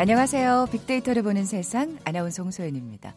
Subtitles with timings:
[0.00, 0.68] 안녕하세요.
[0.70, 3.16] 빅데이터를 보는 세상 아나운서 홍소연입니다.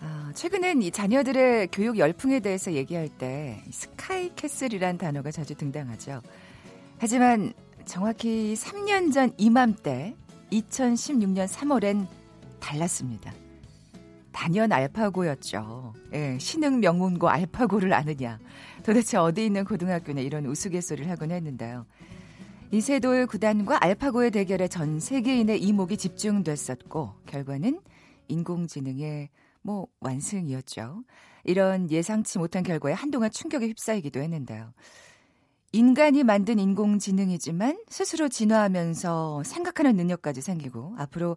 [0.00, 6.20] 아, 최근엔 이 자녀들의 교육 열풍에 대해서 얘기할 때 스카이캐슬이란 단어가 자주 등장하죠.
[6.98, 7.54] 하지만
[7.86, 10.14] 정확히 3년 전 이맘때
[10.52, 12.06] 2016년 3월엔
[12.60, 13.32] 달랐습니다.
[14.32, 15.94] 단연 알파고였죠.
[16.12, 18.38] 예, 신흥 명문고 알파고를 아느냐.
[18.82, 21.86] 도대체 어디 있는 고등학교냐 이런 우스갯소리를 하곤 했는데요.
[22.72, 27.80] 이세돌 구단과 알파고의 대결에 전 세계인의 이목이 집중됐었고 결과는
[28.28, 29.30] 인공지능의
[29.62, 31.04] 뭐 완승이었죠.
[31.44, 34.72] 이런 예상치 못한 결과에 한동안 충격에 휩싸이기도 했는데요.
[35.72, 41.36] 인간이 만든 인공지능이지만 스스로 진화하면서 생각하는 능력까지 생기고 앞으로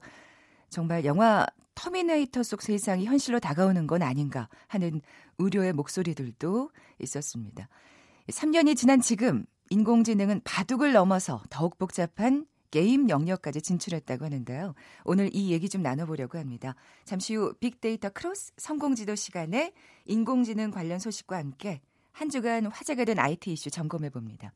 [0.69, 5.01] 정말 영화 터미네이터 속 세상이 현실로 다가오는 건 아닌가 하는
[5.37, 7.69] 우려의 목소리들도 있었습니다.
[8.27, 14.75] 3년이 지난 지금 인공지능은 바둑을 넘어서 더욱 복잡한 게임 영역까지 진출했다고 하는데요.
[15.03, 16.75] 오늘 이 얘기 좀 나눠보려고 합니다.
[17.05, 19.73] 잠시 후 빅데이터 크로스 성공지도 시간에
[20.05, 21.81] 인공지능 관련 소식과 함께
[22.11, 24.53] 한 주간 화제가 된 IT 이슈 점검해 봅니다.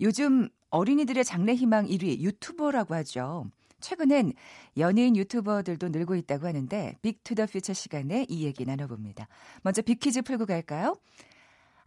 [0.00, 3.50] 요즘 어린이들의 장래 희망 1위 유튜버라고 하죠.
[3.80, 4.32] 최근엔
[4.78, 9.28] 연예인 유튜버들도 늘고 있다고 하는데 Big to the Future 시간에 이 얘기 나눠봅니다.
[9.62, 10.96] 먼저 빅퀴즈 풀고 갈까요?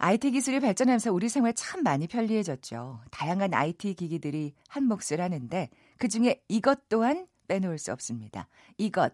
[0.02, 3.02] IT 기술이 발전하면서 우리 생활 참 많이 편리해졌죠.
[3.12, 8.48] 다양한 IT 기기들이 한 몫을 하는데 그중에 이것 또한 빼놓을 수 없습니다.
[8.78, 9.14] 이것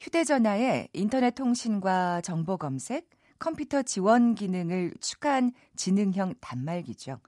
[0.00, 7.20] 휴대전화에 인터넷 통신과 정보 검색, 컴퓨터 지원 기능을 추가한 지능형 단말기죠.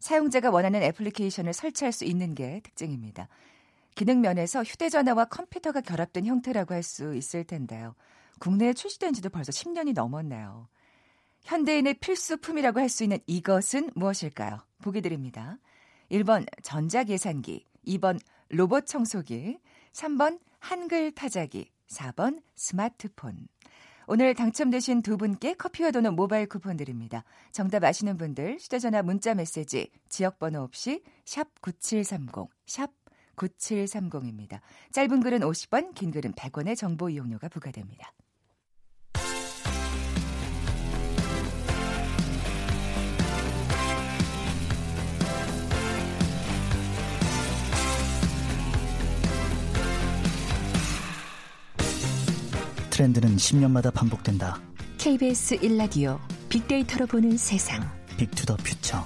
[0.00, 3.28] 사용자가 원하는 애플리케이션을 설치할 수 있는 게 특징입니다.
[3.94, 7.94] 기능 면에서 휴대전화와 컴퓨터가 결합된 형태라고 할 수 있을 텐데요.
[8.38, 10.68] 국내에 출시된 지도 벌써 10년이 넘었네요.
[11.44, 14.60] 현대인의 필수품이라고 할 수 있는 이것은 무엇일까요?
[14.82, 15.58] 보기 드립니다.
[16.10, 18.18] 1번 전자계산기, 2번
[18.48, 19.58] 로봇 청소기,
[19.92, 23.46] 3번 한글 타자기, 4번 스마트폰.
[24.06, 27.24] 오늘 당첨되신 두 분께 커피와 도넛 모바일 쿠폰 드립니다.
[27.52, 32.90] 정답 아시는 분들 휴대전화 문자 메시지 지역번호 없이 샵 9730, 샵
[33.36, 34.60] 9730입니다.
[34.92, 38.12] 짧은 글은 50원, 긴 글은 100원의 정보 이용료가 부과됩니다.
[53.04, 54.58] 트렌드는 10년마다 반복된다.
[54.96, 57.82] KBS 1라디오 빅데이터로 보는 세상.
[58.16, 59.04] 빅투더 퓨처.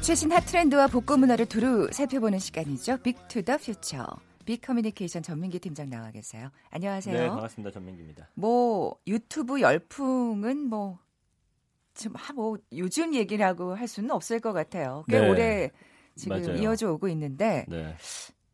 [0.00, 2.96] 최신 핫 트렌드와 복고 문화를 두루 살펴보는 시간이죠.
[3.02, 4.06] Big to the Future.
[4.46, 6.50] 빅 커뮤니케이션 전민기 팀장 나와 계세요.
[6.70, 7.14] 안녕하세요.
[7.14, 7.72] 네, 반갑습니다.
[7.72, 8.30] 전민기입니다.
[8.34, 10.98] 뭐 유튜브 열풍은 뭐
[11.92, 15.04] 지금 뭐 요즘 얘기라고 할 수는 없을 것 같아요.
[15.06, 15.28] 꽤 네.
[15.28, 15.70] 오래
[16.20, 16.62] 지금 맞아요.
[16.62, 17.94] 이어져 오고 있는데 네.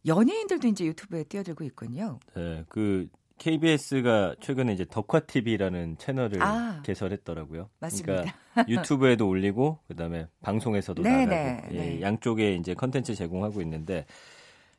[0.07, 2.21] 연예인들도 이제 유튜브에 뛰어들고 있군요.
[2.35, 2.65] 네.
[2.69, 6.81] 그 KBS가 최근에 이제 덕화 TV라는 채널을 아.
[6.85, 7.69] 개설했더라고요.
[7.81, 8.13] 맞습니다.
[8.53, 12.01] 그러니까 유튜브에도 올리고 그다음에 방송에서도 네, 나가고 네, 예, 네.
[12.01, 14.07] 양쪽에 이제 컨텐츠 제공하고 있는데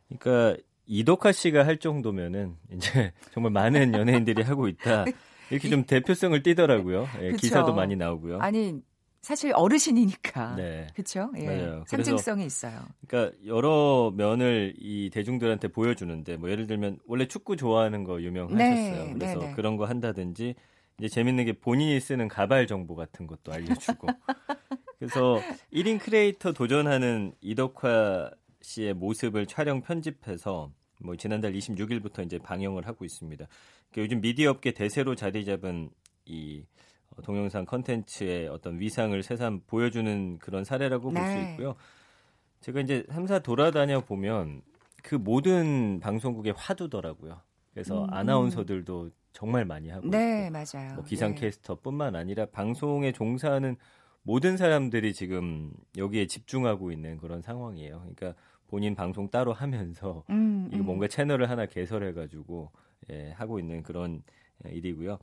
[0.07, 5.05] 그러니까 이덕화 씨가 할 정도면은 이제 정말 많은 연예인들이 하고 있다.
[5.51, 7.07] 이렇게 좀 대표성을 띠더라고요.
[7.21, 7.31] 예.
[7.33, 8.39] 기사도 많이 나오고요.
[8.39, 8.81] 아니
[9.27, 10.87] 사실 어르신이니까 네.
[10.93, 11.29] 그렇죠.
[11.35, 11.45] 예.
[11.45, 11.83] 맞아요.
[11.85, 12.79] 상징성이 있어요.
[13.05, 19.05] 그러니까 여러 면을 이 대중들한테 보여주는데 뭐 예를 들면 원래 축구 좋아하는 거 유명하셨어요.
[19.05, 19.53] 네, 그래서 네, 네.
[19.53, 20.55] 그런 거 한다든지
[20.97, 24.07] 이제 재밌는 게 본인이 쓰는 가발 정보 같은 것도 알려주고.
[24.97, 25.41] 그래서
[25.73, 30.71] 1인 크리에이터 도전하는 이덕화 씨의 모습을 촬영 편집해서
[31.01, 33.45] 뭐 지난달 26일부터 이제 방영을 하고 있습니다.
[33.91, 35.89] 그러니까 요즘 미디어 업계 대세로 자리 잡은
[36.23, 36.76] 이 어,
[37.23, 41.51] 동영상 컨텐츠의 어떤 위상을 새삼 보여주는 그런 사례라고 볼수 네.
[41.51, 41.75] 있고요.
[42.61, 44.61] 제가 이제 3사 돌아다녀 보면
[45.03, 47.39] 그 모든 방송국의 화두더라고요.
[47.73, 48.13] 그래서 음.
[48.13, 50.95] 아나운서들도 정말 많이 하고 네, 있고 맞아요.
[50.95, 51.35] 뭐 기상 예.
[51.35, 53.75] 캐스터뿐만 아니라 방송에 종사하는
[54.23, 57.99] 모든 사람들이 지금 여기에 집중하고 있는 그런 상황이에요.
[57.99, 58.33] 그러니까
[58.67, 60.85] 본인 방송 따로 하면서 음, 이거 음.
[60.85, 62.71] 뭔가 채널을 하나 개설해 가지고
[63.09, 64.23] 예, 하고 있는 그런
[64.65, 65.19] 예, 일이고요.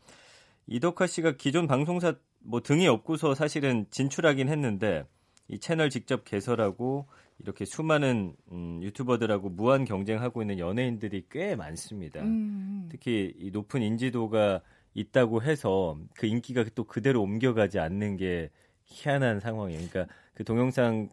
[0.66, 5.06] 이덕화 씨가 기존 방송사 뭐 등이 없고서 사실은 진출하긴 했는데
[5.48, 7.06] 이 채널 직접 개설하고
[7.38, 12.20] 이렇게 수많은 음, 유튜버들하고 무한 경쟁하고 있는 연예인들이 꽤 많습니다.
[12.22, 12.88] 음.
[12.90, 14.60] 특히 이 높은 인지도가
[14.94, 18.50] 있다고 해서 그 인기가 또 그대로 옮겨가지 않는 게
[18.84, 19.88] 희한한 상황이에요.
[19.88, 21.10] 그러니까 그 동영상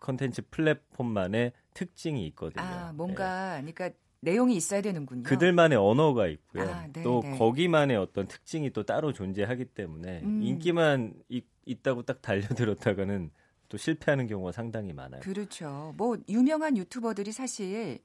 [0.00, 2.64] 컨텐츠 플랫폼만의 특징이 있거든요.
[2.64, 3.90] 아, 뭔가 그러니까
[4.22, 5.24] 내용이 있어야 되는군요.
[5.24, 6.62] 그들만의 언어가 있고요.
[6.62, 7.36] 아, 네, 또 네.
[7.36, 10.40] 거기만의 어떤 특징이 또 따로 존재하기 때문에 음.
[10.42, 13.30] 인기만 있, 있다고 딱 달려들었다가는
[13.68, 15.20] 또 실패하는 경우가 상당히 많아요.
[15.22, 15.92] 그렇죠.
[15.96, 17.98] 뭐 유명한 유튜버들이 사실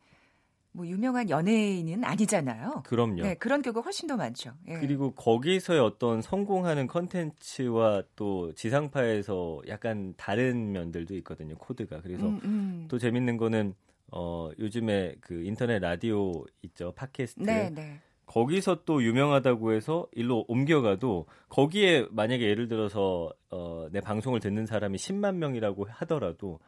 [0.71, 2.83] 뭐 유명한 연예인은 아니잖아요.
[2.85, 3.21] 그럼요.
[3.21, 4.53] 네, 그런 경우가 훨씬 더 많죠.
[4.67, 4.79] 예.
[4.79, 11.55] 그리고 거기서의 어떤 성공하는 컨텐츠와 또 지상파에서 약간 다른 면들도 있거든요.
[11.57, 12.01] 코드가.
[12.01, 12.85] 그래서 음, 음.
[12.89, 13.75] 또 재밌는 거는
[14.11, 16.93] 어 요즘에 그 인터넷 라디오 있죠.
[16.95, 17.43] 팟캐스트.
[17.43, 17.99] 네, 네.
[18.27, 24.97] 거기서 또 유명하다고 해서 일로 옮겨가도 거기에 만약에 예를 들어서 어, 내 방송을 듣는 사람이
[24.97, 26.59] 10만 명이라고 하더라도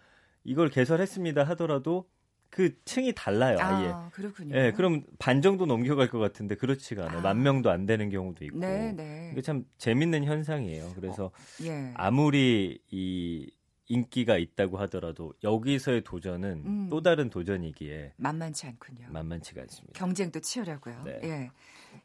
[0.46, 2.08] 이걸 개설했습니다 하더라도
[2.50, 3.90] 그 층이 달라요 아예.
[3.90, 4.56] 아, 그렇군요.
[4.56, 7.20] 예, 그럼 반 정도 넘겨갈 것 같은데 그렇지가 않아요.
[7.20, 7.22] 아.
[7.22, 8.58] 만 명도 안 되는 경우도 있고.
[8.58, 9.30] 네, 네.
[9.34, 10.94] 이게 참 재밌는 현상이에요.
[10.96, 11.30] 그래서
[11.64, 11.92] 예.
[11.96, 13.52] 아무리 이
[13.90, 16.88] 인기가 있다고 하더라도 여기서의 도전은 음.
[16.90, 19.08] 또 다른 도전이기에 만만치 않군요.
[19.10, 20.00] 만만치가 않습니다.
[20.00, 21.04] 경쟁도 치열하고요.
[21.04, 21.20] 네.
[21.24, 21.52] 예.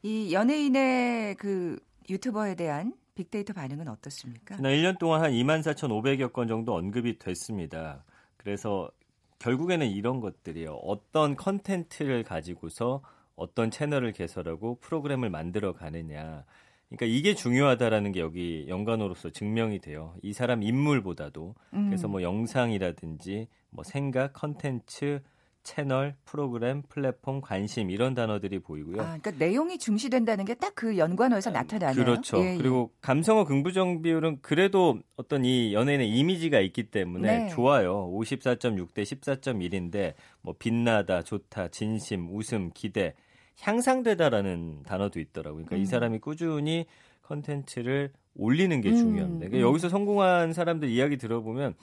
[0.02, 1.78] 이 연예인의 그
[2.08, 4.56] 유튜버에 대한 빅데이터 반응은 어떻습니까?
[4.56, 8.02] 지난 1년 동안 한 24,500여 건 정도 언급이 됐습니다.
[8.38, 8.90] 그래서
[9.38, 10.72] 결국에는 이런 것들이요.
[10.72, 13.02] 어떤 컨텐츠를 가지고서
[13.36, 16.44] 어떤 채널을 개설하고 프로그램을 만들어 가느냐.
[16.88, 20.14] 그러니까 이게 중요하다라는 게 여기 연관어로서 증명이 돼요.
[20.22, 21.54] 이 사람 인물보다도.
[21.74, 21.86] 음.
[21.88, 25.22] 그래서 뭐 영상이라든지 뭐 생각, 컨텐츠,
[25.64, 29.00] 채널, 프로그램, 플랫폼, 관심 이런 단어들이 보이고요.
[29.00, 32.04] 아, 그러니까 내용이 중시된다는 게 딱 그 연관어에서 나타나네요.
[32.04, 32.38] 그렇죠.
[32.44, 32.56] 예, 예.
[32.58, 37.48] 그리고 감성어 긍부정 비율은 그래도 어떤 이 연예인의 이미지가 있기 때문에 네.
[37.48, 38.10] 좋아요.
[38.12, 43.14] 54.6 대 14.1인데 뭐 빛나다, 좋다, 진심, 웃음, 기대,
[43.60, 45.64] 향상되다라는 단어도 있더라고요.
[45.64, 45.82] 그러니까 음.
[45.82, 46.86] 이 사람이 꾸준히
[47.22, 49.46] 컨텐츠를 올리는 게 음, 중요합니다.
[49.48, 49.70] 그러니까 음.
[49.70, 51.74] 여기서 성공한 사람들 이야기 들어보면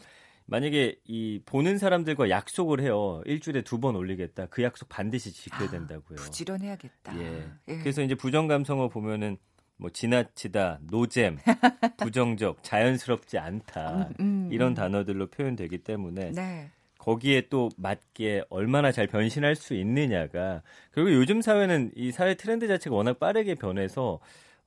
[0.45, 3.21] 만약에 이 보는 사람들과 약속을 해요.
[3.25, 4.47] 일주일에 두 번 올리겠다.
[4.47, 6.17] 그 약속 반드시 지켜야 아, 된다고요.
[6.17, 7.17] 부지런해야겠다.
[7.19, 7.43] 예.
[7.69, 7.77] 예.
[7.77, 9.37] 그래서 이제 부정 감성어 보면은
[9.77, 11.37] 뭐 지나치다, 노잼,
[11.97, 14.75] 부정적, 자연스럽지 않다 음, 음, 이런 음.
[14.75, 16.69] 단어들로 표현되기 때문에 네.
[17.05, 20.61] 거기에 또 맞게 얼마나 잘 변신할 수 있느냐가
[20.91, 24.19] 그리고 요즘 사회는 이 사회 트렌드 자체가 워낙 빠르게 변해서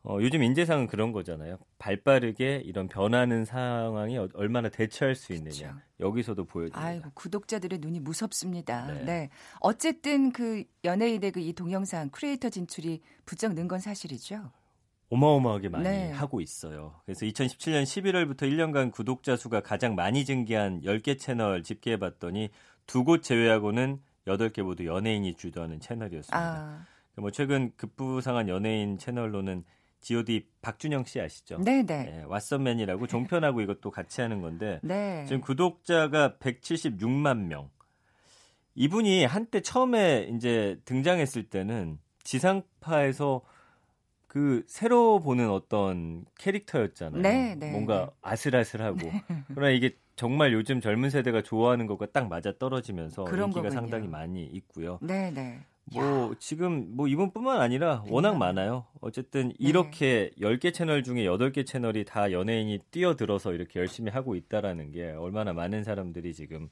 [0.02, 1.58] 어, 요즘 인재상은 그런 거잖아요.
[1.78, 5.69] 발 빠르게 이런 변하는 상황이 어- 얼마나 대처할 수 있느냐.
[5.69, 5.81] 그쵸.
[6.00, 6.84] 여기서도 보여집니다.
[6.84, 8.86] 아이고 구독자들의 눈이 무섭습니다.
[8.92, 9.04] 네.
[9.04, 9.31] 네.
[9.60, 14.50] 어쨌든 그 연예인의 그 이 동영상 크리에이터 진출이 부쩍 는 건 사실이죠.
[15.14, 16.11] 어마어마하게 많이 네.
[16.11, 17.00] 하고 있어요.
[17.05, 22.50] 그래서 2017년 11월부터 1년간 구독자 수가 가장 많이 증기한 10개 채널 집계해 봤더니
[22.87, 26.38] 두 곳 제외하고는 8개 모두 연예인이 주도하는 채널이었습니다.
[26.38, 29.64] 아, 뭐 최근 급부상한 연예인 채널로는
[30.00, 31.58] G.O.D 박준영 씨 아시죠?
[31.58, 35.25] 네, 네, 예, 왓썸맨이라고 종편하고 이것도 같이 하는 건데 네.
[35.26, 37.70] 지금 구독자가 176만 명.
[38.75, 43.43] 이분이 한때 처음에 이제 등장했을 때는 지상파에서
[44.34, 47.22] 그 새로 보는 어떤 캐릭터였잖아요.
[47.22, 48.10] 네, 네, 뭔가 네.
[48.20, 48.98] 아슬아슬하고.
[49.54, 53.70] 그러나 이게 정말 요즘 젊은 세대가 좋아하는 것과 딱 맞아 떨어지면서 인기가 거군요.
[53.70, 54.98] 상당히 많이 있고요.
[55.02, 55.60] 네, 네.
[55.84, 58.38] 뭐 지금 뭐 이분뿐만 아니라 워낙 네.
[58.38, 58.86] 많아요.
[59.00, 65.12] 어쨌든 이렇게 10개 채널 중에 8개 채널이 다 연예인이 뛰어들어서 이렇게 열심히 하고 있다라는 게
[65.12, 66.69] 얼마나 많은 사람들이 지금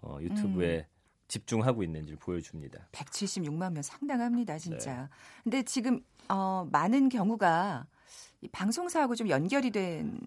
[0.00, 0.92] 어, 유튜브에 음.
[1.28, 2.88] 집중하고 있는지 보여줍니다.
[2.92, 5.02] 176만 명 상당합니다, 진짜.
[5.02, 5.08] 네.
[5.44, 6.00] 근데 지금
[6.32, 7.86] 어, 많은 경우가
[8.40, 10.18] 이 방송사하고 좀 연결이 된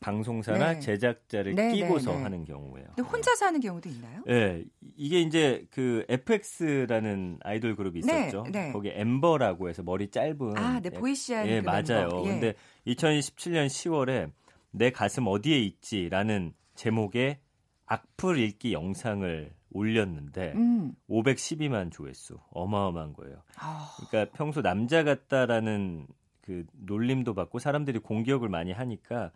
[0.00, 0.80] 방송사나 네.
[0.80, 2.22] 제작자를 네, 끼고서 네, 네.
[2.22, 2.86] 하는 경우예요.
[2.94, 4.22] 근데 혼자서 하는 경우도 있나요?
[4.28, 4.64] 예,
[4.96, 8.44] 이게 이제 그 FX라는 아이돌 그룹이 네, 있었죠.
[8.52, 8.70] 네.
[8.72, 12.08] 거기 엠버라고 해서 머리 짧은 아, 네, 예, 보이시한 예, 그 맞아요.
[12.24, 12.28] 예.
[12.28, 12.54] 근데
[12.86, 14.30] 2017년 10월에
[14.70, 17.40] 내 가슴 어디에 있지라는 제목의
[17.86, 20.92] 악플 읽기 영상을 올렸는데 음.
[21.08, 23.42] 512만 조회수 어마어마한 거예요.
[23.58, 26.06] 아, 그러니까 평소 남자 같다라는
[26.40, 29.30] 그 놀림도 받고 사람들이 공격을 많이 하니까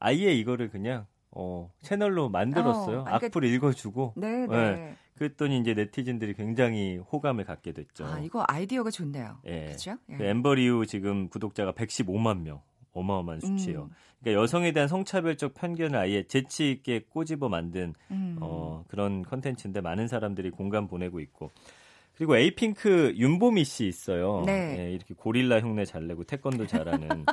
[0.00, 2.98] 아예 이거를 그냥 어, 채널로 만들었어요.
[2.98, 4.74] 어, 아, 그러니까- 악플 읽어주고 네, 네.
[4.74, 4.96] 네.
[5.16, 8.06] 그랬더니 이제 네티즌들이 굉장히 호감을 갖게 됐죠.
[8.06, 9.38] 아, 이거 아이디어가 좋네요.
[9.46, 9.64] 예.
[9.66, 9.96] 그렇죠?
[10.06, 12.62] 그 엠버리우 지금 구독자가 115만 명.
[12.98, 13.84] 어마어마한 수치예요.
[13.84, 13.90] 음.
[14.20, 18.36] 그러니까 여성에 대한 성차별적 편견을 아예 재치 있게 꼬집어 만든 음.
[18.40, 21.50] 어, 그런 컨텐츠인데 많은 사람들이 공감 보내고 있고
[22.18, 24.42] 그리고 에이핑크 윤보미 씨 있어요.
[24.44, 24.76] 네.
[24.76, 27.24] 예, 이렇게 고릴라 흉내 잘 내고 태권도 잘하는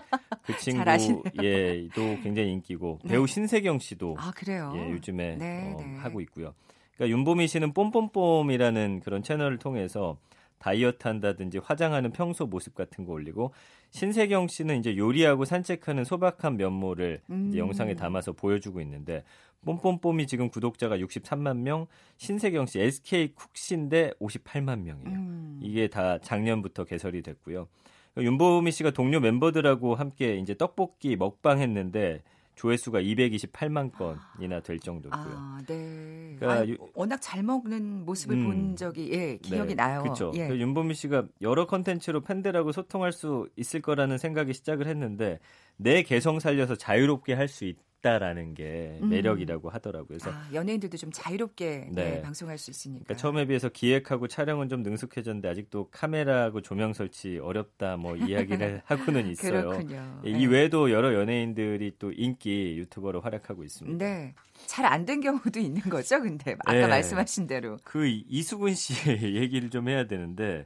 [0.44, 1.24] 그 친구.
[1.42, 3.14] 예, 또 굉장히 인기고 네.
[3.14, 4.72] 배우 신세경 씨도 아, 그래요?
[4.76, 5.96] 예, 요즘에 네, 어, 네.
[5.98, 6.54] 하고 있고요.
[6.96, 10.18] 그러니까 윤보미 씨는 뽐뽐뽐이라는 그런 채널을 통해서
[10.60, 13.54] 다이어트 한다든지 화장하는 평소 모습 같은 거 올리고
[13.96, 17.54] 신세경 씨는 이제 요리하고 산책하는 소박한 면모를 음.
[17.56, 19.24] 영상에 담아서 보여주고 있는데
[19.64, 21.88] 뽐뽐뽐이 지금 구독자가 63만 명,
[22.18, 25.18] 신세경 씨 SK 쿡신데 58만 명이에요.
[25.18, 25.60] 음.
[25.64, 27.70] 이게 다 작년부터 개설이 됐고요.
[28.18, 32.22] 윤보미 씨가 동료 멤버들하고 함께 이제 떡볶이 먹방 했는데
[32.56, 35.22] 조회수가 228만 건이나 될 정도고요.
[35.36, 36.36] 아, 네.
[36.40, 38.44] 그러니까 아니, 유- 워낙 잘 먹는 모습을 음.
[38.46, 40.02] 본 적이 예, 기억이 네, 나요.
[40.04, 40.32] 그렇죠.
[40.36, 40.48] 예.
[40.50, 45.40] 윤보미 씨가 여러 컨텐츠로 팬들하고 소통할 수 있을 거라는 생각이 시작을 했는데
[45.78, 47.66] 내 개성 살려서 자유롭게 할 수
[48.06, 49.10] 있다라는 게 음.
[49.10, 50.08] 매력이라고 하더라고요.
[50.08, 52.04] 그래서 아, 연예인들도 좀 자유롭게 네.
[52.16, 53.06] 네, 방송할 수 있으니까.
[53.06, 59.28] 그러니까 처음에 비해서 기획하고 촬영은 좀 능숙해졌는데 아직도 카메라하고 조명 설치 어렵다 뭐 이야기를 하고는
[59.32, 59.70] 있어요.
[59.70, 60.22] 그렇군요.
[60.26, 60.46] 예, 이 네.
[60.46, 64.06] 외에도 여러 연예인들이 또 인기 유튜버로 활약하고 있습니다.
[64.06, 64.34] 네.
[64.68, 66.56] 잘 안 된 경우도 있는 거죠, 근데.
[66.66, 66.88] 아까 네.
[66.88, 67.78] 말씀하신 대로.
[67.84, 70.66] 그 이- 이수근 씨의 얘기를 좀 해야 되는데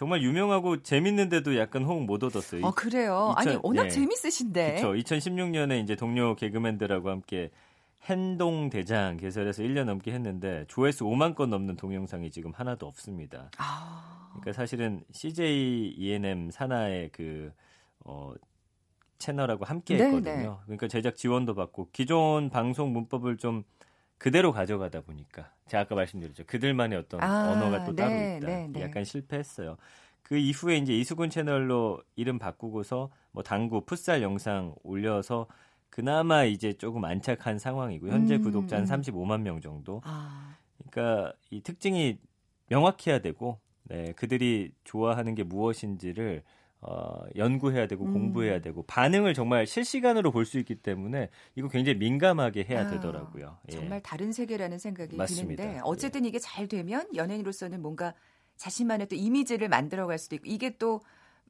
[0.00, 2.64] 정말 유명하고 재밌는데도 약간 호응 못 얻었어요.
[2.64, 3.34] 어, 그래요.
[3.36, 3.88] 아니, 이천- 워낙 네.
[3.90, 4.76] 재밌으신데.
[4.80, 4.94] 그렇죠.
[4.94, 7.50] 2016년에 이제 동료 개그맨들하고 함께
[8.04, 13.50] 행동 대장 개설해서 1년 넘게 했는데 조회수 5만 건 넘는 동영상이 지금 하나도 없습니다.
[13.58, 17.52] 아, 그러니까 사실은 CJ ENM 산하의 그
[18.06, 18.32] 어,
[19.18, 20.32] 채널하고 함께 네, 했거든요.
[20.60, 20.64] 네.
[20.64, 23.64] 그러니까 제작 지원도 받고 기존 방송 문법을 좀
[24.20, 26.44] 그대로 가져가다 보니까 제가 아까 말씀드렸죠.
[26.46, 28.46] 그들만의 어떤 아, 언어가 또 따로 네, 있다.
[28.46, 28.82] 네, 네.
[28.82, 29.78] 약간 실패했어요.
[30.22, 35.46] 그 이후에 이제 이수근 채널로 이름 바꾸고서 뭐 당구 풋살 영상 올려서
[35.88, 38.88] 그나마 이제 조금 안착한 상황이고 현재 음, 구독자 한 음.
[38.88, 40.02] 35만 명 정도.
[40.04, 40.54] 아,
[40.90, 42.18] 그러니까 이 특징이
[42.68, 46.42] 명확해야 되고 네, 그들이 좋아하는 게 무엇인지를
[46.82, 48.12] 어, 연구해야 되고 음.
[48.12, 53.58] 공부해야 되고 반응을 정말 실시간으로 볼 수 있기 때문에 이거 굉장히 민감하게 해야 아, 되더라고요.
[53.68, 53.72] 예.
[53.72, 55.62] 정말 다른 세계라는 생각이 맞습니다.
[55.62, 58.14] 드는데 어쨌든 이게 잘 되면 연예인으로서는 뭔가
[58.56, 61.00] 자신만의 또 이미지를 만들어갈 수도 있고 이게 또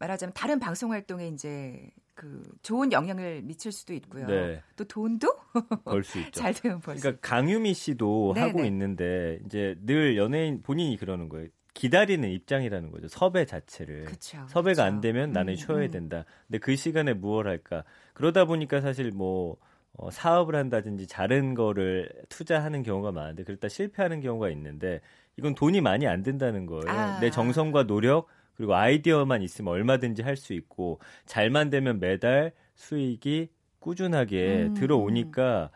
[0.01, 4.27] 말하자면 다른 방송 활동에 이제 그 좋은 영향을 미칠 수도 있고요.
[4.27, 4.63] 네.
[4.77, 5.29] 또 돈도
[5.85, 6.31] 벌 수 있죠.
[6.33, 7.03] 잘 되면 벌 수.
[7.03, 8.67] 그러니까 강유미 씨도 네, 하고 네.
[8.67, 11.49] 있는데 이제 늘 연예인 본인이 그러는 거예요.
[11.81, 13.09] 기다리는 입장이라는 거죠.
[13.09, 14.05] 섭외 자체를.
[14.05, 14.83] 그쵸, 섭외가 그쵸.
[14.83, 15.91] 안 되면 나는 음, 쉬어야 음.
[15.91, 16.25] 된다.
[16.47, 17.85] 근데 그 시간에 무엇 할까?
[18.13, 19.57] 그러다 보니까 사실 뭐
[19.95, 25.01] 어, 사업을 한다든지 다른 거를 투자하는 경우가 많은데 그러다 실패하는 경우가 있는데
[25.39, 26.85] 이건 돈이 많이 안 든다는 거예요.
[26.89, 27.19] 아.
[27.21, 34.67] 내 정성과 노력 그리고 아이디어만 있으면 얼마든지 할 수 있고 잘만 되면 매달 수익이 꾸준하게
[34.69, 34.75] 음.
[34.75, 35.71] 들어오니까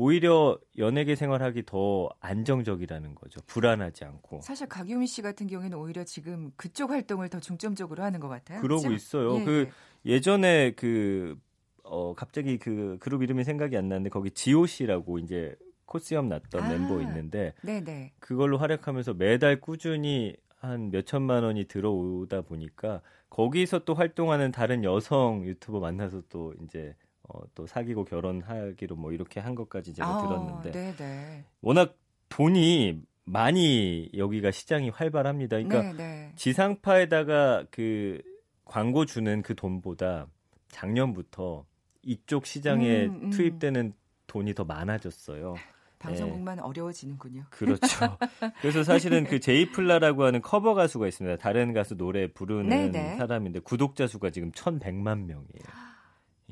[0.00, 3.40] 오히려 연예계 생활하기 더 안정적이라는 거죠.
[3.48, 4.42] 불안하지 않고.
[4.42, 8.60] 사실 강유미 씨 같은 경우에는 오히려 지금 그쪽 활동을 더 중점적으로 하는 것 같아요.
[8.60, 8.94] 그러고 그죠?
[8.94, 9.40] 있어요.
[9.40, 9.68] 예, 그
[10.06, 11.36] 예전에 그
[11.82, 16.68] 어, 갑자기 그 그룹 이름이 생각이 안 나는데 거기 지오 씨라고 이제 코스염 났던 아.
[16.68, 18.12] 멤버 있는데 네, 네.
[18.20, 23.00] 그걸로 활약하면서 매달 꾸준히 한 몇천만 원이 들어오다 보니까
[23.30, 26.94] 거기서 또 활동하는 다른 여성 유튜버 만나서 또 이제
[27.28, 31.44] 어, 또 사귀고 결혼하기로 뭐 이렇게 한 것까지 제가 아, 들었는데 네, 네.
[31.60, 31.96] 워낙
[32.28, 35.58] 돈이 많이 여기가 시장이 활발합니다.
[35.58, 36.32] 그러니까 네, 네.
[36.36, 38.22] 지상파에다가 그
[38.64, 40.26] 광고 주는 그 돈보다
[40.68, 41.66] 작년부터
[42.02, 43.30] 이쪽 시장에 음, 음.
[43.30, 43.92] 투입되는
[44.26, 45.54] 돈이 더 많아졌어요.
[45.98, 47.44] 방송국만 어려워지는군요.
[47.50, 48.16] 그렇죠.
[48.60, 51.36] 그래서 사실은 그 제이플라라고 하는 커버 가수가 있습니다.
[51.38, 53.16] 다른 가수 노래 부르는 네네.
[53.16, 55.87] 사람인데 구독자 수가 지금 1,100만 명이에요.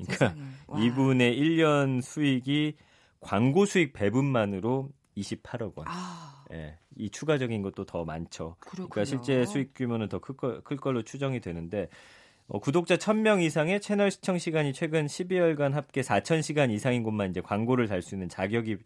[0.05, 0.35] 그러니까.
[0.79, 2.75] 이분의 1년 수익이
[3.19, 5.87] 광고 수익 배분만으로 28억 원.
[5.89, 8.55] 아, 예, 이 추가적인 것도 더 많죠.
[8.59, 8.89] 그렇군요.
[8.89, 11.87] 그러니까 실제 수익 규모는 더 클 걸로 추정이 되는데
[12.47, 17.87] 어, 구독자 1000명 이상의 채널 시청 시간이 최근 12월간 합계 4000시간 이상인 곳만 이제 광고를
[17.87, 18.77] 달 수 있는 자격이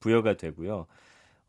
[0.00, 0.86] 부여가 되고요.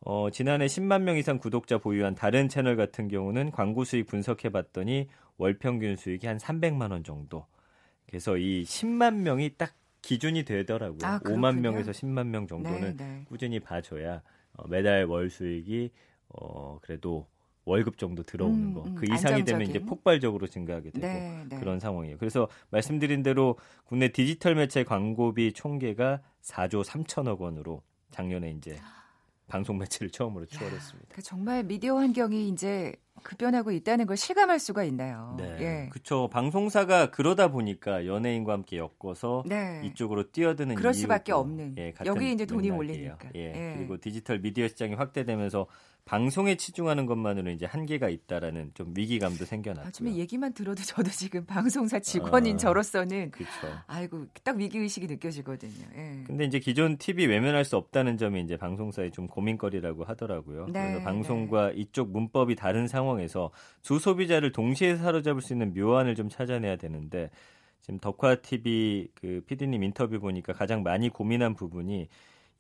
[0.02, 5.08] 어, 지난해 10만 명 이상 구독자 보유한 다른 채널 같은 경우는 광고 수익 분석해 봤더니
[5.38, 7.46] 월 평균 수익이 한 300만 원 정도.
[8.12, 11.00] 그래서 이 10만 명이 딱 기준이 되더라고요.
[11.04, 11.72] 아, 5만 그렇군요.
[11.72, 13.26] 명에서 10만 명 정도는 네, 네.
[13.30, 14.22] 꾸준히 봐줘야
[14.54, 15.92] 어, 매달 월 수익이
[16.28, 17.26] 어, 그래도
[17.64, 18.84] 월급 정도 들어오는 음, 거.
[18.84, 19.86] 음, 그 이상이 되면 이제 안정적인.
[19.86, 21.60] 폭발적으로 증가하게 되고 네, 네.
[21.60, 22.18] 그런 상황이에요.
[22.18, 28.76] 그래서 말씀드린 대로 국내 디지털 매체 광고비 총계가 4조 3천억 원으로 작년에 이제
[29.48, 31.10] 방송 매체를 처음으로 추월했습니다.
[31.16, 35.36] 그 정말 미디어 환경이 이제 급변하고 있다는 걸 실감할 수가 있나요?
[35.38, 35.90] 네, 예.
[35.90, 36.30] 그렇죠.
[36.30, 39.82] 방송사가 그러다 보니까 연예인과 함께 엮어서 네.
[39.86, 41.76] 이쪽으로 뛰어드는 그럴 수밖에 없는.
[41.78, 42.76] 예, 여기 이제 돈이 맥락이에요.
[42.76, 43.30] 몰리니까.
[43.36, 43.40] 예,
[43.72, 43.76] 예.
[43.78, 45.68] 그리고 디지털 미디어 시장이 확대되면서
[46.06, 49.88] 방송에 치중하는 것만으로는 이제 한계가 있다라는 좀 위기감도 생겨났고요.
[49.88, 53.52] 아침에 얘기만 들어도 저도 지금 방송사 직원인 아, 저로서는 그렇죠.
[53.88, 55.86] 아이고 딱 위기 의식이 느껴지거든요.
[55.96, 56.24] 예.
[56.26, 60.66] 근데 이제 기존 TV 외면할 수 없다는 점이 이제 방송사의 좀 고민거리라고 하더라고요.
[60.68, 63.52] 네, 그래서 방송과 이쪽 문법이 다른 상황에서
[63.84, 67.30] 두 소비자를 동시에 사로잡을 수 있는 묘안을 좀 찾아내야 되는데
[67.80, 72.10] 지금 덕화 TV 그 PD님 인터뷰 보니까 가장 많이 고민한 부분이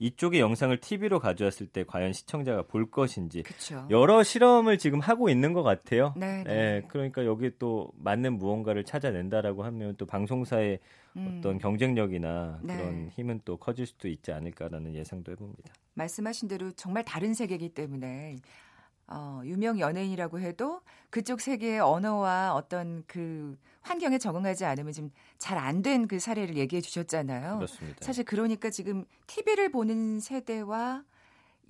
[0.01, 3.85] 이쪽의 영상을 TV로 가져왔을 때 과연 시청자가 볼 것인지 그렇죠.
[3.91, 6.15] 여러 실험을 지금 하고 있는 것 같아요.
[6.17, 6.51] 네, 네.
[6.51, 10.79] 예, 그러니까 여기 또 맞는 무언가를 찾아낸다라고 하면 또 방송사의
[11.17, 12.77] 음, 어떤 경쟁력이나 네.
[12.77, 15.71] 그런 힘은 또 커질 수도 있지 않을까라는 예상도 해봅니다.
[15.93, 18.37] 말씀하신 대로 정말 다른 세계이기 때문에
[19.11, 25.81] 어, 유명 연예인이라고 해도 그쪽 세계의 언어와 어떤 그 환경에 적응하지 않으면 지금 잘 안
[25.81, 27.55] 된 그 사례를 얘기해 주셨잖아요.
[27.57, 27.97] 그렇습니다.
[28.01, 31.03] 사실 그러니까 지금 TV를 보는 세대와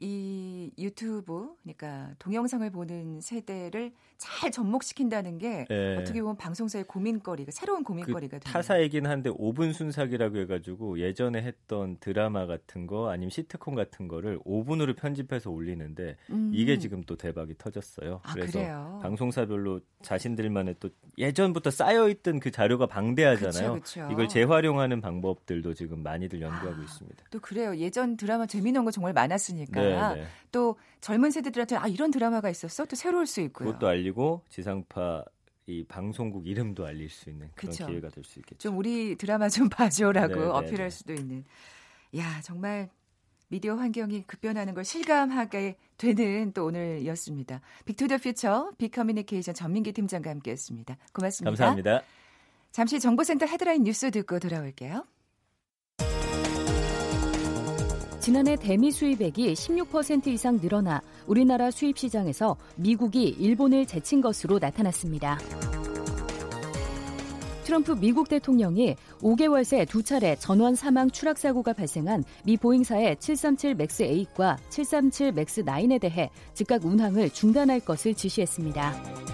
[0.03, 5.95] 이 유튜브, 그러니까 동영상을 보는 세대를 잘 접목시킨다는 게 예.
[5.95, 11.97] 어떻게 보면 방송사의 고민거리가 새로운 그 고민거리가 되는 타사이긴 한데 5분 순삭이라고 해가지고 예전에 했던
[11.99, 16.51] 드라마 같은 거 아니면 시트콤 같은 거를 5분으로 편집해서 올리는데 음.
[16.53, 18.21] 이게 지금 또 대박이 터졌어요.
[18.23, 18.99] 아, 그래서 그래요?
[19.03, 23.73] 방송사별로 자신들만의 또 예전부터 쌓여있던 그 자료가 방대하잖아요.
[23.73, 24.09] 그쵸, 그쵸.
[24.11, 27.23] 이걸 재활용하는 방법들도 지금 많이들 연구하고 아, 있습니다.
[27.29, 27.75] 또 그래요.
[27.77, 30.25] 예전 드라마 재미있는 거 정말 많았으니까 네, 네.
[30.51, 33.67] 또 젊은 세대들한테 아 이런 드라마가 있었어 또 새로울 수 있고요.
[33.67, 35.23] 그것도 알리고 지상파
[35.67, 37.87] 이 방송국 이름도 알릴 수 있는 그런 그쵸.
[37.87, 38.57] 기회가 될 수 있겠죠.
[38.69, 40.89] 좀 우리 드라마 좀 봐줘라고 네, 네, 어필할 네.
[40.89, 41.43] 수도 있는.
[42.17, 42.89] 야 정말
[43.47, 47.61] 미디어 환경이 급변하는 걸 실감하게 되는 또 오늘이었습니다.
[47.85, 50.97] Big to the Future 빅커뮤니케이션 전민기 팀장과 함께했습니다.
[51.13, 51.49] 고맙습니다.
[51.49, 52.01] 감사합니다.
[52.71, 55.05] 잠시 정보센터 헤드라인 뉴스 듣고 돌아올게요.
[58.21, 65.39] 지난해 대미 수입액이 16% 이상 늘어나 우리나라 수입 시장에서 미국이 일본을 제친 것으로 나타났습니다.
[67.63, 73.75] 트럼프 미국 대통령이 5개월 새 두 차례 전원 사망 추락 사고가 발생한 미 보잉사의 737
[73.75, 79.30] 맥스 8과 737 맥스 9에 대해 즉각 운항을 중단할 것을 지시했습니다.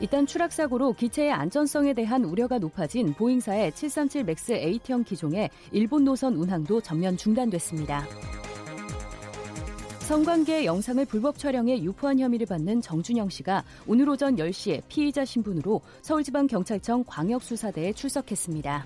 [0.00, 6.34] 잇단 추락 사고로 기체의 안전성에 대한 우려가 높아진 보잉사의 737 맥스 8형 기종의 일본 노선
[6.34, 8.06] 운항도 전면 중단됐습니다.
[10.00, 17.04] 성관계 영상을 불법 촬영해 유포한 혐의를 받는 정준영 씨가 오늘 오전 10시에 피의자 신분으로 서울지방경찰청
[17.06, 18.84] 광역수사대에 출석했습니다.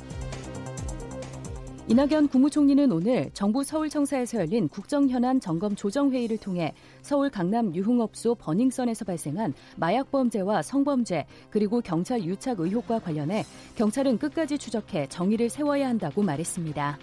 [1.92, 9.52] 이낙연 국무총리는 오늘 정부 서울청사에서 열린 국정현안 점검 조정회의를 통해 서울 강남 유흥업소 버닝썬에서 발생한
[9.76, 13.44] 마약 범죄와 성범죄 그리고 경찰 유착 의혹과 관련해
[13.76, 16.98] 경찰은 끝까지 추적해 정의를 세워야 한다고 말했습니다.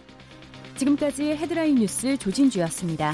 [0.78, 3.14] 지금까지 헤드라인 뉴스 조진주였습니다.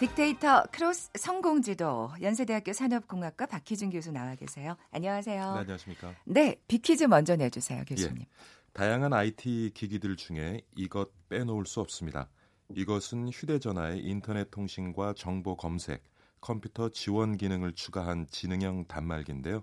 [0.00, 4.74] 빅데이터 크로스 성공지도 연세대학교 산업공학과 박희준 교수 나와 계세요.
[4.92, 5.52] 안녕하세요.
[5.52, 6.14] 네, 안녕하십니까.
[6.24, 8.22] 네, 빅퀴즈 먼저 내주세요, 교수님.
[8.22, 8.26] 예.
[8.72, 12.30] 다양한 IT 기기들 중에 이것 빼놓을 수 없습니다.
[12.74, 16.02] 이것은 휴대전화의 인터넷 통신과 정보 검색,
[16.40, 19.62] 컴퓨터 지원 기능을 추가한 지능형 단말기인데요.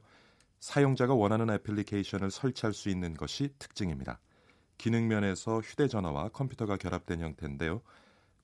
[0.60, 4.20] 사용자가 원하는 애플리케이션을 설치할 수 있는 것이 특징입니다.
[4.78, 7.82] 기능 면에서 휴대전화와 컴퓨터가 결합된 형태인데요.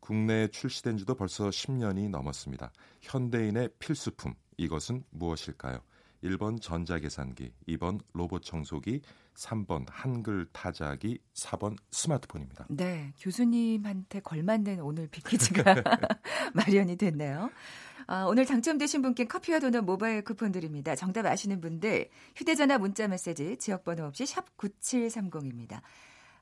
[0.04, 2.74] 국내에 출시된 지도 벌써 10년이 넘었습니다.
[3.02, 5.80] 현대인의 필수품, 이것은 무엇일까요?
[6.22, 9.02] 1번 전자계산기, 2번 로봇 청소기,
[9.34, 12.68] 3번 한글 타자기, 4번 스마트폰입니다.
[12.70, 15.64] 네, 교수님한테 걸맞는 오늘 빅퀴즈가
[16.54, 17.50] 마련이 됐네요.
[18.08, 20.96] 아, 오늘 당첨되신 분께 커피와 도넛 모바일 쿠폰 드립니다.
[20.96, 25.82] 정답 아시는 분들 휴대전화 문자 메시지 지역번호 없이 샵 9730입니다.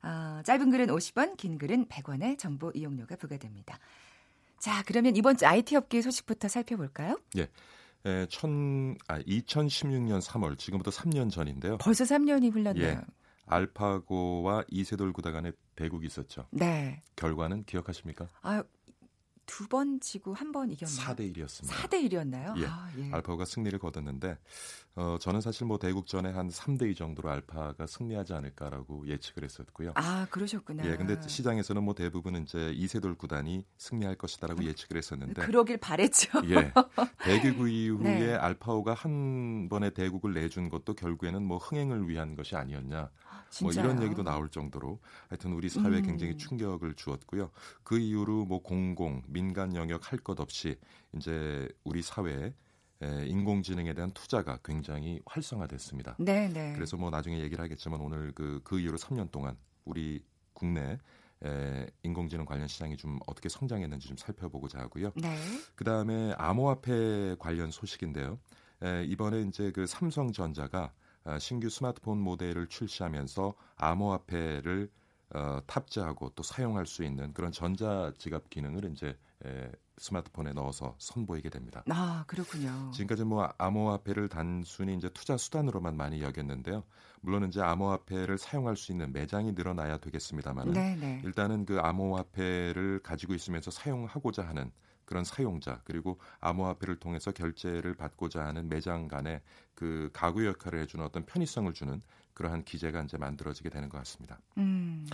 [0.01, 3.79] 아, 짧은 글은 50원, 긴 글은 100원의 정보 이용료가 부과됩니다.
[4.59, 7.19] 자, 그러면 이번 주 IT 업계 소식부터 살펴볼까요?
[7.37, 7.47] 예.
[8.05, 11.77] 에, 천, 아, 2016년 3월, 지금부터 3년 전인데요.
[11.77, 12.85] 벌써 3년이 흘렀네요.
[12.85, 13.01] 예.
[13.45, 16.47] 알파고와 이세돌 구단 간의 대국이 있었죠.
[16.51, 17.01] 네.
[17.15, 18.27] 결과는 기억하십니까?
[18.41, 18.63] 아,
[19.51, 21.13] 두 번 지고 한 번 이겼나요?
[21.15, 21.67] 4대 1이었습니다.
[21.67, 22.57] 4대 1이었나요?
[22.57, 22.65] 예.
[22.67, 23.11] 아, 예.
[23.11, 24.37] 알파고가 승리를 거뒀는데
[24.95, 29.91] 어, 저는 사실 뭐 대국전에 한 3대 2 정도로 알파가 승리하지 않을까라고 예측을 했었고요.
[29.95, 30.85] 아, 그러셨구나.
[30.85, 36.29] 예, 근데 시장에서는 뭐 대부분 이제 이세돌 구단이 승리할 것이다라고 예측을 했었는데 그러길 바랬죠.
[36.49, 36.71] 예.
[37.23, 38.33] 대기구 이후에 네.
[38.35, 43.09] 알파오가 한 번에 대국을 내준 것도 결국에는 뭐 흥행을 위한 것이 아니었냐.
[43.61, 43.83] 뭐 진짜요?
[43.85, 46.03] 이런 얘기도 나올 정도로 하여튼 우리 사회에 음.
[46.03, 47.51] 굉장히 충격을 주었고요.
[47.83, 50.77] 그 이후로 뭐 공공, 민간 영역 할 것 없이
[51.15, 52.53] 이제 우리 사회에
[53.03, 56.15] 에, 인공지능에 대한 투자가 굉장히 활성화됐습니다.
[56.19, 56.73] 네, 네.
[56.75, 60.23] 그래서 뭐 나중에 얘기를 하겠지만 오늘 그, 그 이후로 3년 동안 우리
[60.53, 60.99] 국내
[61.43, 65.11] 에, 인공지능 관련 시장이 좀 어떻게 성장했는지 좀 살펴보고자 하고요.
[65.15, 65.35] 네.
[65.75, 68.37] 그 다음에 암호화폐 관련 소식인데요.
[68.83, 74.89] 에, 이번에 이제 그 삼성전자가 아, 신규 스마트폰 모델을 출시하면서 암호화폐를
[75.33, 81.83] 어, 탑재하고 또 사용할 수 있는 그런 전자지갑 기능을 이제 에, 스마트폰에 넣어서 선보이게 됩니다.
[81.89, 82.91] 아, 그렇군요.
[82.91, 86.83] 지금까지 뭐 암호화폐를 단순히 이제 투자 수단으로만 많이 여겼는데요.
[87.21, 91.21] 물론 이제 암호화폐를 사용할 수 있는 매장이 늘어나야 되겠습니다만 네, 네.
[91.23, 94.71] 일단은 그 암호화폐를 가지고 있으면서 사용하고자 하는
[95.05, 99.41] 그런 사용자 그리고 암호화폐를 통해서 결제를 받고자 하는 매장 간의
[99.75, 102.01] 그 가구 역할을 해주는 어떤 편의성을 주는
[102.33, 104.39] 그러한 기재가 이제 만들어지게 되는 것 같습니다.
[104.57, 105.05] 음.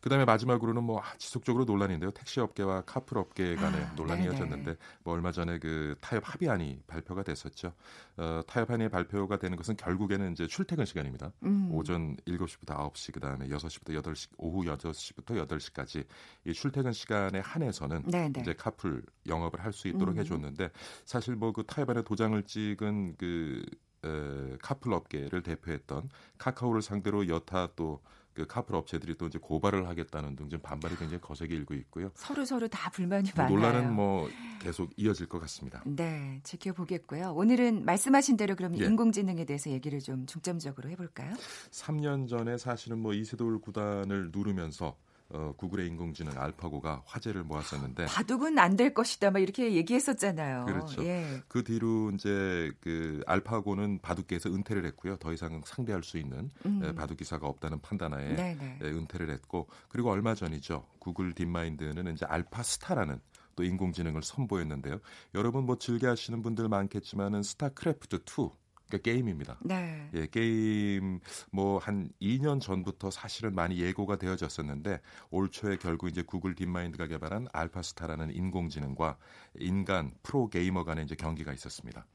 [0.00, 2.10] 그다음에 마지막으로는 뭐 아, 지속적으로 논란인데요.
[2.10, 4.32] 택시 업계와 카풀 업계 간의 아, 논란이 네네.
[4.34, 7.72] 이어졌는데 뭐 얼마 전에 그 타협 합의안이 발표가 됐었죠.
[8.16, 11.32] 어, 타협 안이 발표가 되는 것은 결국에는 이제 출퇴근 시간입니다.
[11.44, 11.70] 음.
[11.72, 16.04] 오전 7시부터 9시 그다음에 6시부터 8시 오후 6시부터 8시까지
[16.44, 18.40] 이 출퇴근 시간에 한해서는 네네.
[18.40, 20.20] 이제 카풀 영업을 할 수 있도록 음.
[20.20, 20.70] 해 줬는데
[21.04, 23.64] 사실 뭐 그 타협안에 도장을 찍은 그
[24.04, 28.00] 에, 카풀 업계를 대표했던 카카오를 상대로 여타 또
[28.34, 32.10] 그 카풀 업체들이 또 이제 고발을 하겠다는 등좀 반발이 굉장히 거세게 일고 있고요.
[32.14, 33.56] 서로 서로 다 불만이 뭐 많아요.
[33.56, 34.28] 논란은 뭐
[34.60, 35.82] 계속 이어질 것 같습니다.
[35.84, 37.32] 네, 지켜보겠고요.
[37.32, 38.86] 오늘은 말씀하신 대로 그럼 예.
[38.86, 41.34] 인공지능에 대해서 얘기를 좀 중점적으로 해볼까요?
[41.70, 44.96] 3년 전에 사실은 뭐 이세돌 구단을 누르면서
[45.32, 50.64] 어, 구글의 인공지능 알파고가 화제를 모았었는데 바둑은 안 될 것이다, 막 이렇게 얘기했었잖아요.
[50.64, 51.04] 그렇죠.
[51.04, 51.42] 예.
[51.48, 55.16] 그 뒤로 이제 그 알파고는 바둑계에서 은퇴를 했고요.
[55.16, 56.82] 더 이상 상대할 수 있는 음.
[56.84, 58.78] 에, 바둑 기사가 없다는 판단하에 네네.
[58.82, 60.86] 에, 은퇴를 했고 그리고 얼마 전이죠.
[60.98, 63.20] 구글 딥마인드는 이제 알파스타라는
[63.54, 64.98] 또 인공지능을 선보였는데요.
[65.34, 68.50] 여러분 뭐 즐겨 하시는 분들 많겠지만은 스타크래프트 2
[68.92, 69.58] 그러니까 게임입니다.
[69.62, 70.10] 네.
[70.14, 75.00] 예, 게임 뭐 한 2년 전부터 사실은 많이 예고가 되어졌었는데
[75.30, 79.16] 올 초에 결국 이제 구글 딥마인드가 개발한 알파스타라는 인공지능과
[79.58, 82.06] 인간 프로 게이머 간의 이제 경기가 있었습니다.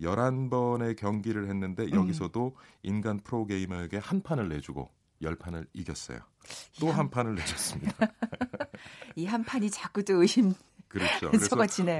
[0.00, 4.90] 11번의 경기를 했는데 여기서도 인간 프로 게이머에게 한 판을 내주고
[5.22, 6.20] 10판을 이겼어요.
[6.80, 7.92] 또한 판을 내줬습니다.
[9.16, 10.54] 이 한 판이 자꾸 또 의심
[10.94, 11.30] 그렇죠.
[11.30, 11.48] 그래서.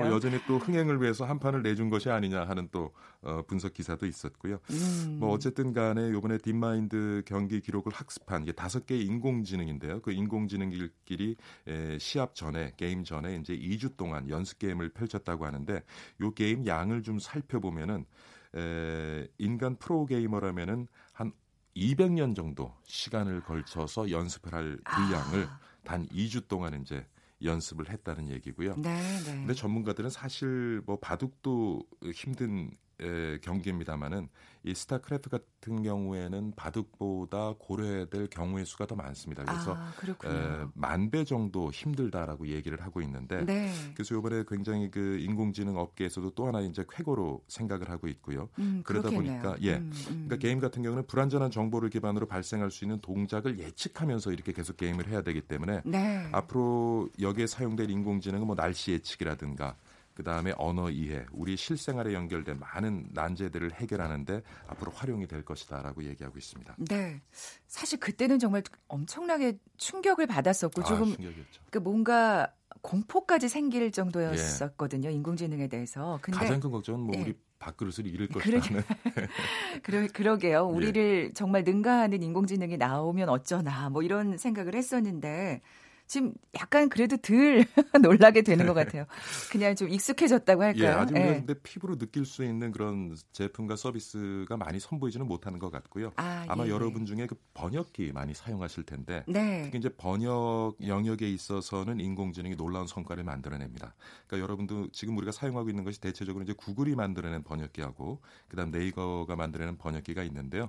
[0.04, 4.06] 뭐 여전히 또 흥행을 위해서 한 판을 내준 것이 아니냐 하는 또 어, 분석 기사도
[4.06, 4.60] 있었고요.
[4.70, 5.16] 음.
[5.18, 10.00] 뭐 어쨌든 간에 요번에 딥마인드 경기 기록을 학습한 이게 다섯 개의 인공지능인데요.
[10.00, 15.82] 그 인공지능끼리 에, 시합 전에 게임 전에 이제 2주 동안 연습 게임을 펼쳤다고 하는데
[16.20, 18.06] 요 게임 양을 좀 살펴보면은
[18.54, 21.32] 에, 인간 프로 게이머라면은 한
[21.76, 25.58] 200년 정도 시간을 걸쳐서 연습을 할 분량을 아.
[25.82, 27.04] 단 2주 동안 이제
[27.42, 28.74] 연습을 했다는 얘기고요.
[28.76, 28.94] 네,
[29.24, 29.24] 네.
[29.24, 31.82] 근데 전문가들은 사실 뭐 바둑도
[32.14, 32.93] 힘든 에,
[33.42, 34.28] 경기입니다만은
[34.66, 39.44] 이 스타크래프트 같은 경우에는 바둑보다 고려해야 될 경우의 수가 더 많습니다.
[39.44, 40.70] 그래서 아, 그렇군요.
[40.74, 43.70] 만배 정도 힘들다라고 얘기를 하고 있는데 네.
[43.94, 48.48] 그래서 이번에 굉장히 그 인공지능 업계에서도 또 하나 이제 쾌거로 생각을 하고 있고요.
[48.58, 49.42] 음, 그러다 그렇겠네요.
[49.42, 50.24] 보니까 예, 음, 음.
[50.26, 55.08] 그러니까 게임 같은 경우는 불안전한 정보를 기반으로 발생할 수 있는 동작을 예측하면서 이렇게 계속 게임을
[55.08, 56.26] 해야 되기 때문에 네.
[56.32, 59.76] 앞으로 여기에 사용될 인공지능은 뭐 날씨 예측이라든가
[60.14, 66.38] 그 다음에 언어 이해, 우리 실생활에 연결된 많은 난제들을 해결하는데 앞으로 활용이 될 것이다라고 얘기하고
[66.38, 66.76] 있습니다.
[66.88, 67.20] 네.
[67.66, 71.62] 사실 그때는 정말 엄청나게 충격을 받았었고 아, 조금 충격이었죠.
[71.70, 75.10] 그 뭔가 공포까지 생길 정도였었거든요.
[75.10, 76.18] 인공지능에 대해서.
[76.22, 77.22] 근데 가장 큰 걱정은 뭐 예.
[77.22, 78.62] 우리 밥그릇을 잃을 것이라는
[79.82, 80.68] 그러, 그러게요.
[80.70, 80.76] 예.
[80.76, 85.62] 우리를 정말 능가하는 인공지능이 나오면 어쩌나 뭐 이런 생각을 했었는데
[86.06, 87.64] 지금 약간 그래도 덜
[88.02, 89.06] 놀라게 되는 것 같아요.
[89.50, 90.98] 그냥 좀 익숙해졌다고 예, 할까요?
[91.00, 91.20] 아직 예.
[91.20, 96.12] 근데 피부로 느낄 수 있는 그런 제품과 서비스가 많이 선보이지는 못하는 것 같고요.
[96.16, 99.62] 아, 아마 예, 여러분 중에 그 번역기 많이 사용하실 텐데 네.
[99.64, 103.94] 특히 이제 번역 영역에 있어서는 인공지능이 놀라운 성과를 만들어냅니다.
[104.26, 109.78] 그러니까 여러분도 지금 우리가 사용하고 있는 것이 대체적으로 이제 구글이 만들어낸 번역기하고 그다음 네이버가 만들어낸
[109.78, 110.68] 번역기가 있는데요.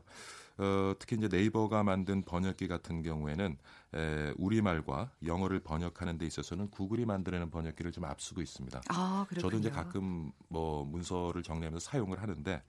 [0.57, 3.57] 어, 특히 이제 네이버가 만든 번역기 같은 경우에는
[3.93, 8.81] 에, 우리말과 영어를 번역하는 데 있어서는 구글이 만드는 번역기를 좀 앞서고 있습니다.
[8.89, 12.63] 아, 저도 이제 가끔 뭐 문서를 정리하면서 사용을 하는데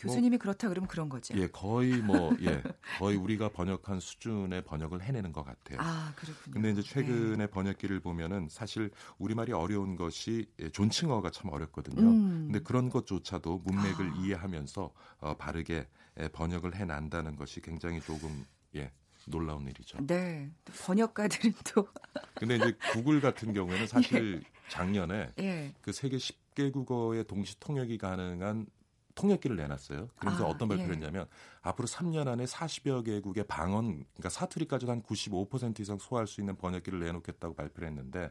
[0.00, 1.34] 교수님이 뭐, 그렇다 그러면 그런 거죠.
[1.36, 2.62] 예, 거의 뭐 예,
[2.98, 5.78] 거의 우리가 번역한 수준의 번역을 해내는 것 같아요.
[5.80, 6.54] 아, 그렇군요.
[6.54, 7.46] 근데 이제 최근에 네.
[7.46, 12.00] 번역기를 보면은 사실 우리말이 어려운 것이 예, 존칭어가 참 어렵거든요.
[12.00, 12.48] 음.
[12.50, 14.14] 근데 그런 것조차도 문맥을 아.
[14.18, 15.86] 이해하면서 어, 바르게
[16.18, 18.44] 예, 번역을 해낸다는 것이 굉장히 조금
[18.76, 18.90] 예,
[19.26, 19.98] 놀라운 일이죠.
[20.06, 20.50] 네.
[20.64, 21.86] 번역가들은 또.
[22.34, 24.60] 근데 이제 구글 같은 경우에는 사실 예.
[24.68, 25.74] 작년에 예.
[25.82, 28.66] 그 세계 10개 국어의 동시 통역이 가능한
[29.14, 30.08] 통역기를 내놨어요.
[30.18, 30.94] 그래서 아, 어떤 발표를 예.
[30.94, 31.26] 했냐면
[31.62, 37.00] 앞으로 3년 안에 40여 개국의 방언, 그러니까 사투리까지도 한 95% 이상 소화할 수 있는 번역기를
[37.00, 38.30] 내놓겠다고 발표를 했는데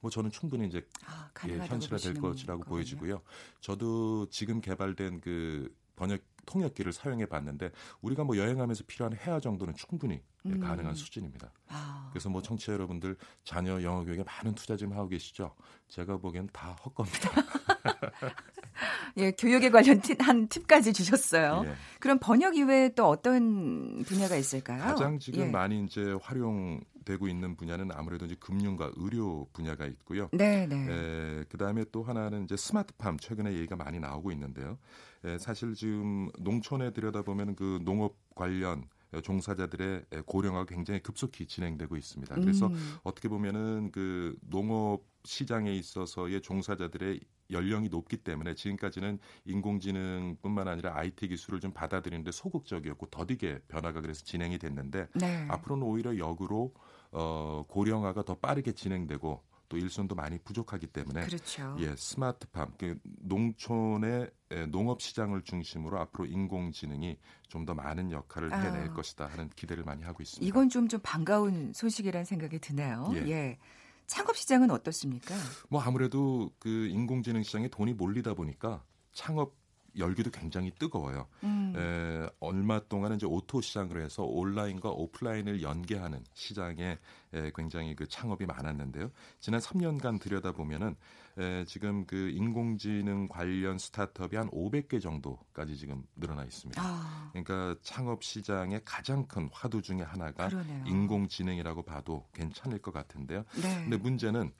[0.00, 2.74] 뭐 저는 충분히 이제 아, 예, 현실화 될 것이라고 거군요.
[2.76, 3.22] 보여지고요.
[3.60, 10.22] 저도 지금 개발된 그 번역 통역기를 사용해 봤는데 우리가 뭐 여행하면서 필요한 해야 정도는 충분히
[10.46, 10.60] 예, 음.
[10.60, 11.52] 가능한 수준입니다.
[11.68, 12.08] 아.
[12.12, 15.54] 그래서 뭐 청취자 여러분들 자녀 영어 교육에 많은 투자 좀 하고 계시죠?
[15.88, 17.30] 제가 보기엔 다 헛겁니다.
[19.18, 21.62] 예, 교육에 관련한 팁까지 주셨어요.
[21.66, 21.74] 예.
[21.98, 24.82] 그럼 번역 이외에 또 어떤 분야가 있을까요?
[24.82, 25.50] 가장 지금 예.
[25.50, 30.28] 많이 이제 활용 되고 있는 분야는 아무래도 이제 금융과 의료 분야가 있고요.
[30.32, 30.86] 네, 네.
[30.88, 34.78] 예, 그다음에 또 하나는 이제 스마트팜 최근에 얘기가 많이 나오고 있는데요.
[35.24, 38.84] 예, 사실 지금 농촌에 들여다보면 그 농업 관련
[39.22, 42.34] 종사자들의 고령화가 굉장히 급속히 진행되고 있습니다.
[42.36, 42.96] 그래서 음.
[43.02, 51.60] 어떻게 보면은 그 농업 시장에 있어서의 종사자들의 연령이 높기 때문에 지금까지는 인공지능뿐만 아니라 IT 기술을
[51.60, 55.46] 좀 받아들이는데 소극적이었고 더디게 변화가 그래서 진행이 됐는데 네.
[55.48, 56.72] 앞으로는 오히려 역으로
[57.12, 61.76] 어, 고령화가 더 빠르게 진행되고 또 일손도 많이 부족하기 때문에 그렇죠.
[61.78, 64.28] 예 스마트팜 그 농촌의
[64.68, 67.16] 농업 시장을 중심으로 앞으로 인공지능이
[67.48, 68.92] 좀 더 많은 역할을 해낼 아.
[68.92, 70.46] 것이다 하는 기대를 많이 하고 있습니다.
[70.48, 73.12] 이건 좀좀 반가운 소식이라는 생각이 드네요.
[73.14, 73.28] 예.
[73.28, 73.58] 예.
[74.06, 75.34] 창업 시장은 어떻습니까?
[75.68, 79.54] 뭐 아무래도 그 인공지능 시장에 돈이 몰리다 보니까 창업
[79.96, 81.26] 열기도 굉장히 뜨거워요.
[81.44, 81.72] 음.
[81.76, 86.98] 에, 얼마 동안 이제 O2O 시장으로 해서 온라인과 오프라인을 연계하는 시장에
[87.32, 89.10] 에, 굉장히 그 창업이 많았는데요.
[89.38, 90.96] 지난 3년간 들여다 보면은
[91.38, 96.80] 에, 지금 그 인공지능 관련 스타트업이 한 500개 정도까지 지금 늘어나 있습니다.
[96.82, 97.30] 아.
[97.32, 100.84] 그러니까 창업 시장의 가장 큰 화두 중에 하나가 그러네요.
[100.86, 103.44] 인공지능이라고 봐도 괜찮을 것 같은데요.
[103.62, 103.82] 네.
[103.82, 104.52] 근데 문제는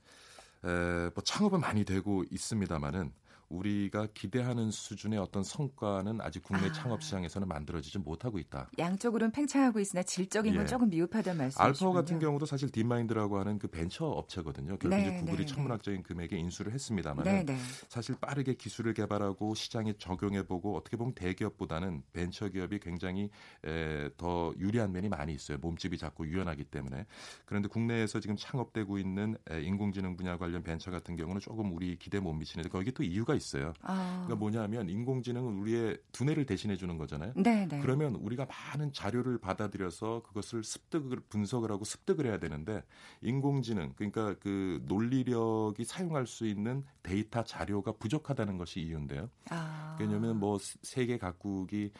[0.65, 3.13] 에, 뭐 창업은 많이 되고 있습니다만은
[3.51, 6.73] 우리가 기대하는 수준의 어떤 성과는 아직 국내 아.
[6.73, 8.71] 창업 시장에서는 만들어지지 못하고 있다.
[8.79, 10.67] 양쪽으로는 팽창하고 있으나 질적인 건 예.
[10.67, 11.63] 조금 미흡하다는 말씀이시죠.
[11.63, 14.79] 알파고 같은 경우도 사실 딥마인드라고 하는 그 벤처 업체거든요.
[14.79, 15.47] 결국 네, 이제 구글이 네, 네.
[15.47, 17.59] 천문학적인 금액에 인수를 했습니다만 네, 네,
[17.89, 23.31] 사실 빠르게 기술을 개발하고 시장에 적용해보고 어떻게 보면 대기업보다는 벤처 기업이 굉장히
[23.65, 25.59] 에, 더 유리한 면이 많이 있어요.
[25.59, 27.05] 몸집이 작고 유연하기 때문에.
[27.45, 32.21] 그런데 국내에서 지금 창업되고 있는 에, 인공지능 분야 관련 벤처 같은 경우는 조금 우리 기대
[32.21, 33.73] 못 미치는데 거기 또 이유가 있어요.
[33.83, 34.23] 아.
[34.27, 37.33] 그러니까 뭐냐면 인공지능은 우리의 두뇌를 대신해 주는 거잖아요.
[37.35, 37.67] 네네.
[37.67, 37.81] 네.
[37.81, 42.83] 그러면 우리가 많은 자료를 받아들여서 그것을 습득을 분석을 하고 습득을 해야 되는데
[43.23, 49.31] 인공지능 그러니까 그 논리력이 사용할 수 있는 데이터 자료가 부족하다는 것이 이유인데요.
[49.49, 49.97] 아.
[49.99, 51.93] 왜냐하면 뭐 세계 각국이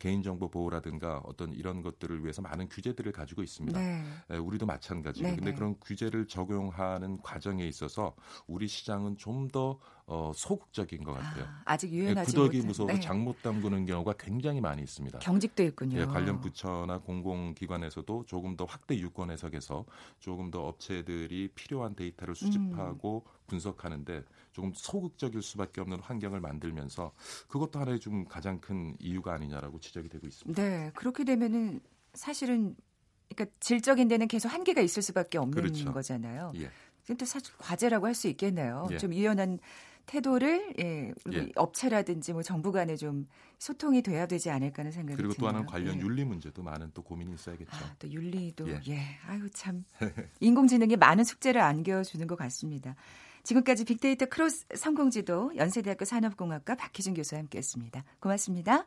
[0.00, 3.78] 개인정보 보호라든가 어떤 이런 것들을 위해서 많은 규제들을 가지고 있습니다.
[3.78, 4.36] 네.
[4.36, 8.14] 우리도 마찬가지고 근데 그런 규제를 적용하는 과정에 있어서
[8.46, 9.78] 우리 시장은 좀더
[10.10, 11.46] 어, 소극적인 것 같아요.
[11.66, 12.66] 아, 직 유연하지 구더기 못한.
[12.68, 13.00] 무서워서 네.
[13.00, 15.18] 장못 담그는 경우가 굉장히 많이 있습니다.
[15.18, 15.98] 경직도 있군요.
[16.00, 19.84] 예, 관련 부처나 공공기관에서도 조금 더 확대 유권 해석에서
[20.18, 23.30] 조금 더 업체들이 필요한 데이터를 수집하고 음.
[23.48, 27.12] 분석하는데 조금 소극적일 수밖에 없는 환경을 만들면서
[27.48, 30.62] 그것도 하나의 좀 가장 큰 이유가 아니냐라고 지적이 되고 있습니다.
[30.62, 31.80] 네, 그렇게 되면은
[32.14, 32.74] 사실은
[33.28, 35.92] 그러니까 질적인 데는 계속 한계가 있을 수밖에 없는 그렇죠.
[35.92, 36.52] 거잖아요.
[36.56, 36.70] 예.
[37.06, 38.88] 근데 사실 과제라고 할 수 있겠네요.
[38.90, 38.96] 예.
[38.98, 39.58] 좀 유연한
[40.08, 41.48] 태도를 예, 예.
[41.54, 45.40] 업체라든지 뭐 정부 간에 좀 소통이 돼야 되지 않을까 하는 생각이 그리고 드네요.
[45.40, 46.00] 또 하나는 관련 예.
[46.00, 47.70] 윤리 문제도 많은 또 고민이 있어야겠죠.
[47.76, 48.80] 아, 또 윤리도 예.
[48.88, 49.00] 예.
[49.26, 49.84] 아유 참
[50.40, 52.96] 인공지능이 많은 숙제를 안겨주는 것 같습니다.
[53.44, 58.04] 지금까지 빅데이터 크로스 성공지도 연세대학교 산업공학과 박희준 교수와 함께했습니다.
[58.20, 58.84] 고맙습니다.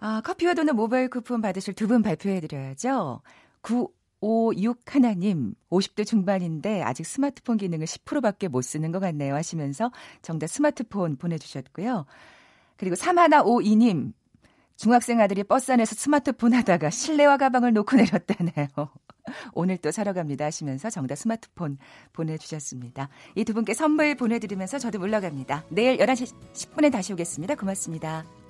[0.00, 3.22] 아, 커피와 도넛 모바일 쿠폰 받으실 두 분 발표해드려야죠.
[3.62, 3.88] 9
[4.22, 9.90] 56 하나님 50대 중반인데 아직 스마트폰 기능을 10%밖에 못 쓰는 것 같네요 하시면서
[10.22, 12.06] 정답 스마트폰 보내주셨고요.
[12.76, 14.12] 그리고 3152님
[14.76, 18.68] 중학생 아들이 버스 안에서 스마트폰 하다가 실내화 가방을 놓고 내렸다네요.
[19.54, 21.78] 오늘 또 사러 갑니다 하시면서 정답 스마트폰
[22.12, 23.08] 보내주셨습니다.
[23.36, 25.64] 이 두 분께 선물 보내드리면서 저도 물러갑니다.
[25.68, 27.56] 내일 11시 10분에 다시 오겠습니다.
[27.56, 28.41] 고맙습니다.